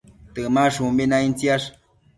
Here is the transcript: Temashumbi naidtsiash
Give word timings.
Temashumbi 0.37 1.07
naidtsiash 1.13 1.73